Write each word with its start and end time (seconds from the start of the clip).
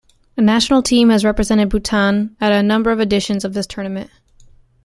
A 0.35 0.41
national 0.41 0.81
team 0.81 1.09
has 1.09 1.23
represented 1.23 1.69
Bhutan 1.69 2.35
at 2.41 2.51
a 2.51 2.63
number 2.63 2.89
of 2.89 2.99
editions 2.99 3.45
of 3.45 3.53
this 3.53 3.67
tournament. 3.67 4.09